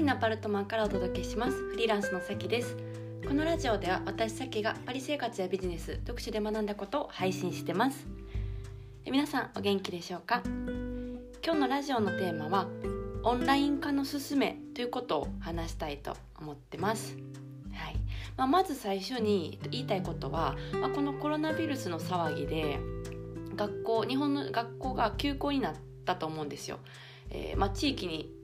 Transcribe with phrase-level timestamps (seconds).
[0.00, 1.52] リのアパルトマンからお届けします。
[1.52, 2.74] フリーランスのさきです。
[3.28, 8.06] このラジオでは私さきがパリ生活やビジネス読書で学んだことを配信してます。
[9.04, 10.40] 皆さんお元気でしょうか？
[11.44, 12.66] 今日のラジオのテーマは
[13.24, 17.18] オンライン化のすすめということを話したいと思ってます。
[17.74, 17.96] はい。
[18.38, 22.78] まあ、まず最初に言いたいことは、まあ、このコロナウイルスの騒ぎで
[23.54, 25.74] 学校日本の学校が休校になっ
[26.06, 26.78] たと思うんですよ。
[27.28, 28.39] えー、まあ、地域に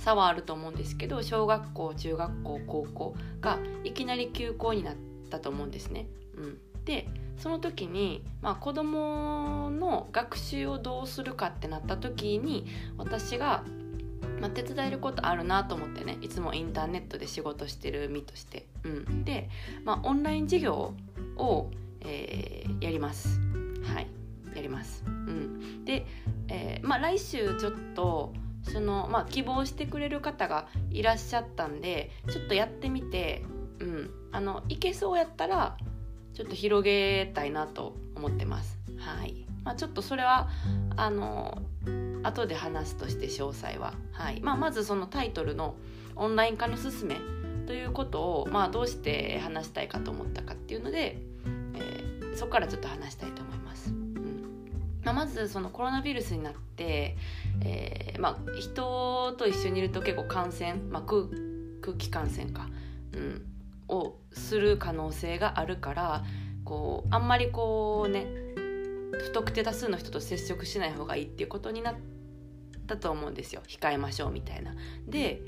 [0.00, 4.94] 差はあると思うんですけど小学校中学校高校がいきなり休校になっ
[5.28, 6.06] たと思うんですね。
[6.36, 13.64] うん、でその時に、まあ、子どもの学習をどうするかってなった時に私が、
[14.40, 18.66] まあ、手伝えることあるなと思ってねいつもインターネットで仕事してる身として。
[18.84, 19.50] うん、で、
[19.84, 20.94] まあ、オンライン授業
[21.36, 23.38] を、えー、やります。
[23.84, 24.06] はい
[24.54, 25.04] やります。
[25.06, 26.06] うん、で、
[26.48, 33.42] えー、まあ、来週ちょっとその、まあ、希望してくれる方がいらっしゃったんでちょっとやってみて、
[33.78, 35.76] うん、あのいけそうやったら
[36.34, 38.78] ちょっと広げたいなと思ってます。
[38.98, 39.46] はい。
[39.64, 40.48] まあ、ちょっとそれは
[40.96, 41.62] あの
[42.22, 44.40] 後で話すとして詳細は、はい。
[44.40, 45.74] まあ、まずそのタイトルの
[46.16, 47.16] 「オンライン化のすすめ」
[47.66, 51.18] ということを、まあ、どうして話したいかと思ったかっていうので、
[51.74, 53.90] えー、そこからちょっと話したいと思います。
[53.90, 54.70] うん。
[55.04, 57.16] まあ、まずそのコロナウイルスになって、
[57.62, 61.26] えーまあ、人と一緒にいると結構感染、まあ、空
[61.96, 62.68] 気感染か、
[63.12, 63.46] うん、
[63.88, 66.24] をする可能性があるから
[66.64, 68.26] こうあんまりこうね
[69.12, 71.94] 不特定多数の人と接触しない方がいいっていうことになっ
[72.86, 74.74] たと思うんですよ控えましょうみたいな。
[75.06, 75.42] で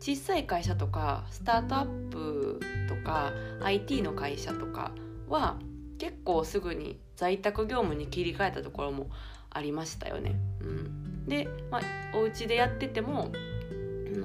[0.00, 4.92] 小さい会社とかスタートアップとか IT の会社とか
[5.28, 5.58] は
[5.98, 9.10] 結構すぐに在宅業務に切り替えたところも
[9.50, 10.36] ありましたよね。
[10.60, 11.82] うん、で、まあ、
[12.16, 13.30] お家でやってても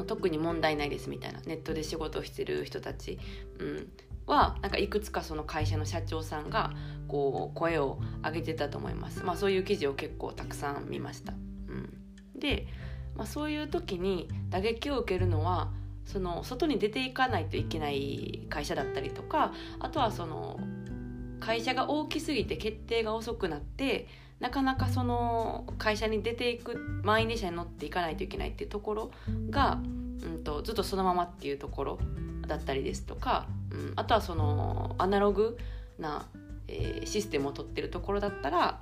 [0.07, 3.19] 特に問題ないですみたいなネットで仕事をしてる人たち、
[3.59, 3.87] うん、
[4.25, 6.73] はなんかいくつかその会社の社長さんが
[7.07, 11.33] こう声を上げてたと思います、まあ、そういう記事を結構たくさん見ました。
[11.33, 11.93] うん、
[12.39, 12.67] で、
[13.15, 15.71] まあ、そういう時に打撃を受けるのは
[16.05, 20.59] その外に出ていかないといけない会社だったりとかあとはその
[21.39, 24.07] 会社が大きすぎて決定が遅くなって
[24.39, 29.11] なかなかその会社に出ていく満員電車に乗っていかないといけないっていうところ
[29.49, 29.79] が、
[30.23, 31.99] うんと、ずっとそのままっていうところ
[32.47, 35.57] だったりですとか、うん、あとはそのアナログ
[35.97, 36.25] な、
[36.67, 38.81] えー、システムを取ってるところだったら、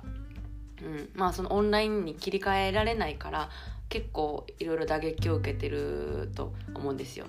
[0.82, 3.50] うん、まあそのオンラインに切り替えられないから
[3.88, 7.26] 結構いろいろ打撃を受けてると思うんですよ。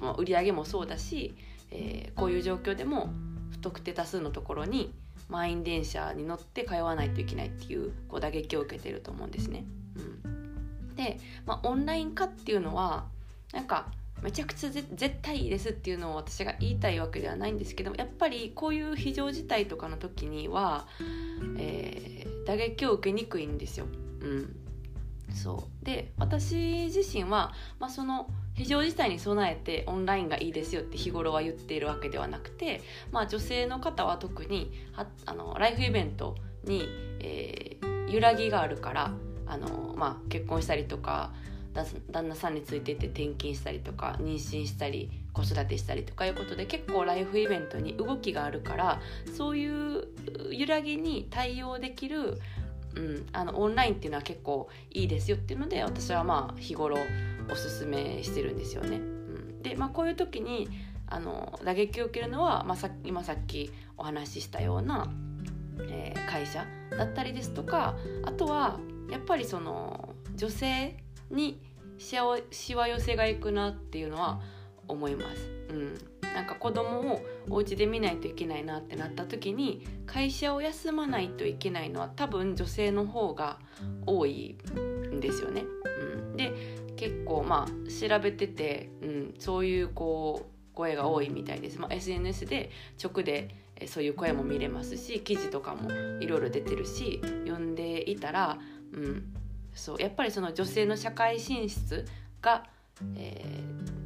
[0.00, 1.34] うん、売上もそうだし、
[1.70, 3.10] えー、こういう状況でも
[3.50, 4.92] 不特定多数のところに
[5.32, 9.64] 満員電車に乗って通わないといけないっていうこう打撃を受けてると思うんですね。
[9.96, 13.06] うん、で、まあ、オンライン化っていうのは
[13.52, 13.86] なんか
[14.22, 14.86] めちゃくちゃ絶
[15.20, 20.86] 対いいですっていうのを私が言いたいわけではないんですけどやっぱりこういう非常事態とかの時には、
[21.58, 23.86] えー、打撃を受けにくいんですよ。
[24.20, 24.56] うん、
[25.34, 34.72] そうで私自身は、まあ、その非常事態に備えてオンラインがいいですよって日頃は言っているわけではなくて、まあ、女性の方は特に
[35.26, 36.88] あのライフイベントに、
[37.20, 39.12] えー、揺らぎがあるから
[39.46, 41.32] あの、まあ、結婚したりとか
[42.10, 49.00] 旦那さんについていって転勤したりとか妊娠したり子育てしたりとかいうことで結構ライフイベントに動きがあるから
[49.34, 50.06] そういう
[50.50, 52.38] 揺らぎに対応できる
[52.96, 56.98] うん、あのオンラインっていうのは結構いいですよっていうので私はまあ日頃
[57.50, 58.96] おすすめしてるんですよね。
[58.96, 60.68] うん、で、まあ、こういう時に
[61.06, 65.12] あの打撃を受けるのは、まあ、さ今さっきお話ししたような、
[65.90, 68.78] えー、会社だったりですとかあとは
[69.10, 70.96] やっぱりその女性
[71.30, 71.60] に
[71.98, 74.40] しわ寄せがいくなっていうのは
[74.88, 75.50] 思います。
[75.70, 77.20] うんなんか子供を
[77.50, 83.58] お家で見ないといけないなってなった時に会社を休まないといけないのは多分女性の方が
[84.06, 84.56] 多い
[85.12, 85.64] んですよね。
[86.00, 86.52] うん、で
[86.96, 91.78] 結構まあ調べてて、うん、そういうこう声が多いみたいです。
[91.78, 92.70] まあ、SNS で
[93.02, 93.54] 直で
[93.86, 95.90] そういう声も見れますし記事とかも
[96.20, 98.58] いろいろ出てるし読んでいたら、
[98.92, 99.34] うん、
[99.74, 102.06] そうやっぱりその女性の社会進出
[102.40, 102.64] が、
[103.16, 104.01] えー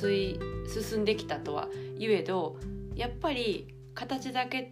[0.00, 1.68] 進んできたとは
[1.98, 2.56] 言えど
[2.94, 4.70] やっぱり形だけ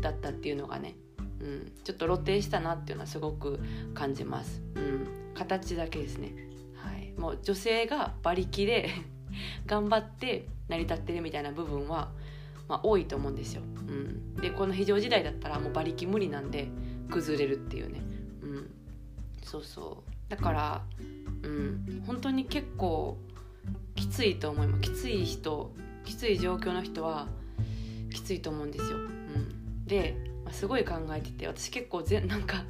[0.00, 0.94] だったっていうのがね、
[1.40, 3.60] うん、ちょっと露呈したなっていうのはすごく
[3.94, 4.62] 感じます。
[4.74, 6.32] うん、形だけですね、
[6.74, 8.90] はい、もう女性が馬力で
[9.66, 12.12] 頑張って成り立ってるみたいな部分は、
[12.68, 13.62] まあ、多いと思うんですよ。
[13.62, 16.68] うん、でこの非常時代だったらもう馬力無理なんで
[17.10, 18.00] 崩れるっていうね。
[18.42, 18.70] うん、
[19.42, 20.84] そうそうだから
[21.42, 23.18] うん、本当に結構
[23.94, 24.82] きついと思います。
[24.82, 25.72] きつい人
[26.04, 27.28] きつい状況の人は
[28.12, 28.96] きついと思うんですよ。
[28.96, 32.64] うん、で、まあ、すごい考えてて私結構ぜ なんか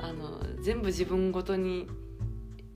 [0.00, 1.86] あの全部自分ごとに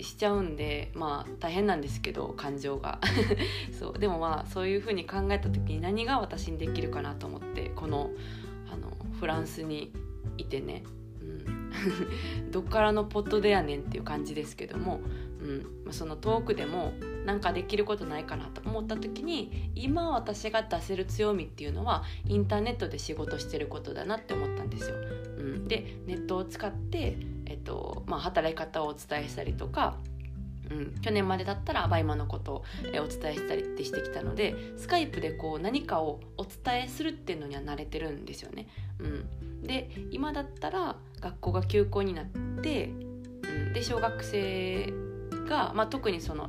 [0.01, 3.01] しちゃうんでまあ大変なんですけど感情が。
[3.79, 3.99] そう。
[3.99, 8.11] でもまあそういうふうに考えた時に何が私にできるかなと思ってこの
[8.73, 9.93] あのフランスに
[10.39, 10.85] いてね、
[11.21, 11.71] うん、
[12.51, 15.01] どっからのポットでやねんっていう感じですけども、
[15.51, 16.93] うんまあ、その遠くでも
[17.25, 24.97] なんかできることないかなと思った時に今私が出せる強みっていうのはインターネットで仕事してることだなって思ったんですよ。
[25.39, 27.17] うん、でネットを使って、
[27.47, 29.97] えっとまあ、働き方をお伝えしたりとか
[30.71, 38.69] うん、去年までだったらバイマのことをお伝えしたりってしてきたのでスカイプでこう何かをお伝えするっていうのには慣れてるんですよね。
[39.01, 42.27] うん、で今だったら学校が休校になっ
[42.63, 42.91] て、う
[43.71, 45.10] ん、で小学生
[45.51, 46.49] が、まあ、特にその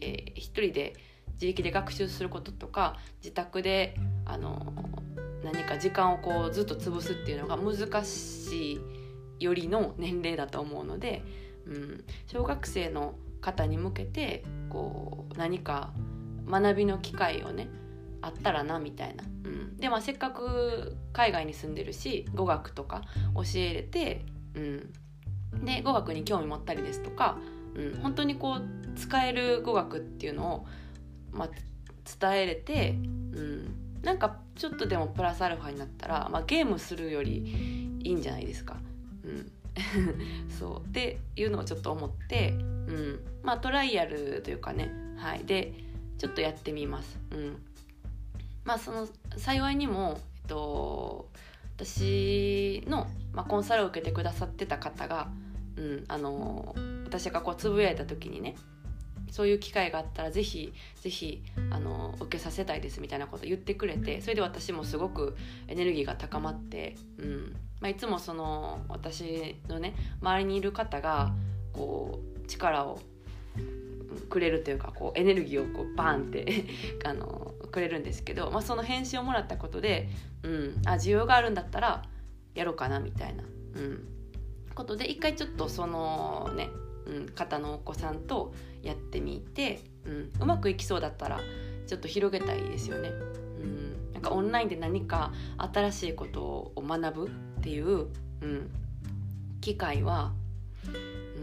[0.00, 0.94] えー、一人で
[1.34, 4.72] 自力で学習することとか自宅であの
[5.44, 8.80] 何か時間をこうずっと潰すっていうのが難し
[9.38, 11.22] いよりの年齢だと思うので、
[11.66, 15.92] うん、小学生の方に向けてこう何か
[16.46, 17.68] 学びの機会をね
[18.20, 23.02] あったらなみたいな、うん、でまあせっかく海外に住んでるし語学とか
[23.34, 27.38] 教えれて、うん、で語学に興味持ったりですとか
[27.74, 28.62] うん、本当にこう
[28.96, 30.66] 使える語学っていうのを、
[31.32, 31.48] まあ、
[32.18, 38.76] 伝えれて、うん、なんかちょっとでもプラスアルファになったら、まあ、ゲームするよりいいんじゃないですか。
[39.24, 39.52] うん。
[40.58, 40.88] そう。
[40.88, 45.72] っていうのをちょっと思って、うん、まあトライアルというかね、はい、で
[46.18, 47.18] ちょっとやってみます。
[47.30, 47.56] うん、
[48.64, 51.28] まあその幸いにも、えっと、
[51.76, 55.28] 私の、まあ、コンサルを受けてくださってた方が、
[55.76, 56.74] うん、あの
[57.04, 58.56] 私がこうつぶやいた時にね
[59.30, 65.36] そういう機会があったらぜひぜひあの受けさせたいですみたいなこと言ってくれてそれで私もすごく
[65.68, 67.56] エネルギーが高まって、うん。
[67.80, 71.32] まあ、いつもその私のね周りにいる方が
[71.72, 73.00] こう力を
[74.28, 76.64] くれるというかこうエネルギーをこうバーンって
[77.04, 80.08] あのくれるんですけど、まあ、その返信をもらったことで、
[80.42, 82.04] うん、あ需要があるんだったら
[82.54, 84.08] やろうかなみたいな、うん、
[84.80, 86.70] ことで一回ちょっとそのね
[87.06, 91.40] うん、方のお子さんとやってみて、うん、うまくいきそうだったら
[91.86, 93.08] ちょっと広げたいですよね。
[93.08, 96.42] うん、なんかオンラインで何か新しいこと
[96.76, 97.30] を学ぶっ
[97.62, 98.06] ていう、
[98.42, 98.70] うん、
[99.60, 100.32] 機会は、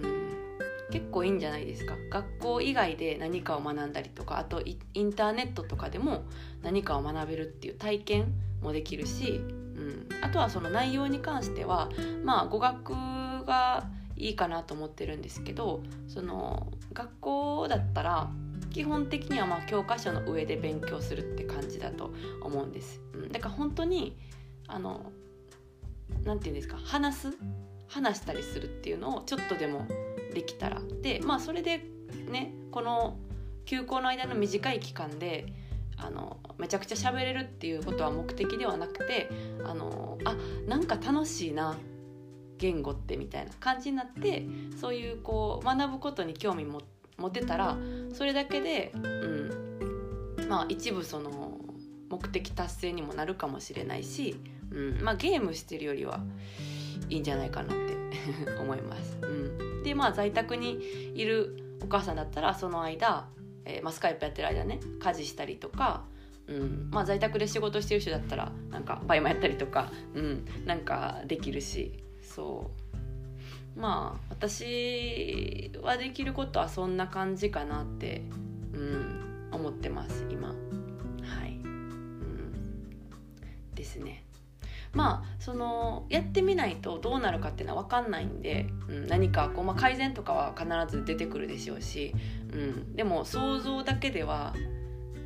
[0.02, 6.24] うん、結構いいんじゃないですか学校以外で何かを学んだりとかあとインターネットとかでも
[6.64, 11.90] 何かを学べるっていう体験もできるし、うん、あとはその内容に関しては
[12.24, 12.94] まあ語学
[13.48, 18.30] がいいかなと思ってるんですけどその学校だったら
[18.70, 23.02] 基本的にはまあ教科書の上で勉強するって感じだと思うんです。
[23.14, 24.16] うん、だから本当に
[24.68, 25.12] あの
[26.24, 27.38] なんて言うんですか話す
[27.88, 29.88] 話したりするっていうのをちょっとでも
[30.34, 31.86] できたらでまあそれで
[32.30, 33.18] ねこの
[33.66, 35.46] 休校の間の短い期間で
[35.98, 39.30] あのめちゃくちゃ喋れるっていうことは目的ではなくて
[39.66, 40.36] あのあ
[40.68, 41.76] なんか楽しいな
[42.58, 44.46] 言語ってみたいな感じになって
[44.80, 46.82] そういうこう学ぶことに興味も
[47.18, 47.78] 持てたら
[48.14, 51.60] それだけで、うん、まあ一部その
[52.10, 54.36] 目的達成にもなるかもしれないし、
[54.72, 56.22] うんまあ、ゲームしてるよりは
[57.10, 57.96] いいんじゃないかなって
[58.62, 59.18] 思います。
[59.22, 60.80] うん、でまあ在宅に
[61.16, 63.28] いるお母さんだったらその間、
[63.66, 66.06] えーまあ、スカイプやってる間ね家事したりとか
[66.48, 72.70] うんまあ、在宅で仕事してる人だったらなんかバイマやったりとか、うん、なんかできるしそ
[73.76, 73.80] う。
[73.80, 78.24] まあ私はできることはそんな感じかなって、
[78.74, 80.50] うん、思ってます今。
[80.50, 80.54] は
[81.46, 82.54] い、うん、
[83.76, 84.24] ですね。
[84.94, 90.68] まあそのやってみないとどうなるかっていうのは分かんないんで、うん、何かこう、まあ、改善とかは必
[90.98, 92.14] ず出てくるでしょうし、
[92.52, 94.56] うん、でも想像だけでは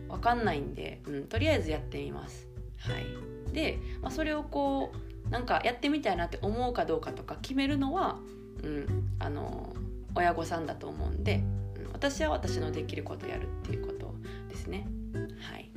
[0.10, 2.48] 分かんないんで、うん、とりあえずやってみます。
[2.79, 8.19] はい、で、まあ、それをこうなんかやってみたいなって思うかどうかとか決めるのは、
[8.63, 9.73] うん、あの
[10.13, 11.41] 親御さんだと思うんで、
[11.77, 14.13] うん、私は私のできることやるっていうこと
[14.50, 14.85] ですね。
[15.13, 15.71] はい、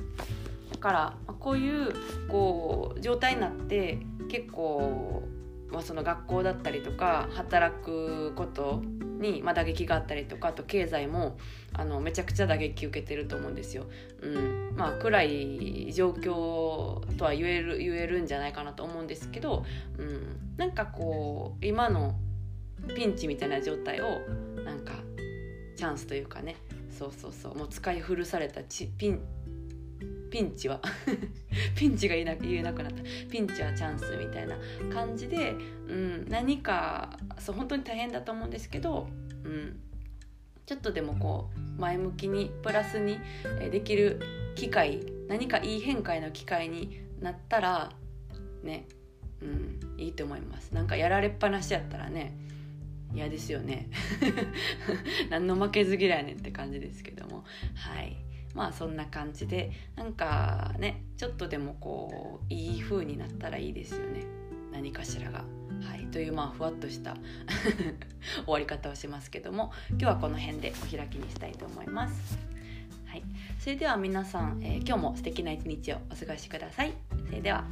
[0.71, 1.93] だからこういう
[2.27, 5.23] こう状態になって結構、
[5.71, 8.81] まあ、その学校だったりとか働くこと
[9.19, 11.37] に、まあ、打撃があったりとかあと経済も
[11.73, 13.85] あのめちゃくちゃ打撃受けてると思うんですよ。
[14.21, 14.75] うん。
[14.75, 19.65] まあ、暗い状況とは言える言えるんじゃないかなと思うんですけど、
[19.97, 22.15] うん、なんかこう今の
[22.95, 24.21] ピンチみたいな状態を
[24.63, 24.93] なんか
[25.75, 26.55] チャンスというかね。
[26.97, 27.55] そうそうそう。
[27.55, 29.21] もう使い古されたちピン
[30.29, 30.81] ピンチは。
[31.75, 33.03] ピンチが言えな言えなくなった。
[33.29, 34.57] ピンチはチャンスみたいな
[34.93, 35.55] 感じで、
[35.87, 39.07] うん、何かそう本当に大変だと思うんですけど、
[39.43, 39.79] うん、
[40.65, 43.19] ちょっとでもこう前向きにプラスに
[43.71, 44.19] できる
[44.55, 47.91] 機会何かいい変化への機会になったら
[48.63, 48.87] ね、
[49.41, 50.73] うん、いいと思います。
[50.73, 52.35] なんかやられっぱなしやったらね
[53.13, 53.89] 嫌ですよね。
[55.29, 57.45] 何の負けず嫌いねって感じですけども。
[57.75, 58.24] はい。
[58.55, 64.25] まあそんな感じでなんかねちょっとでもこういい風になったらいいですよね
[64.71, 65.43] 何かしらが。
[65.81, 67.15] はい、というまあふわっとした
[68.45, 72.37] 終わり方をしますけども今日はこの辺でお開きにしたいと思います。
[73.05, 73.23] はい、
[73.59, 76.93] それでは皆さん、えー、今日も素敵な一日をお過ごしください。
[77.25, 77.65] それでは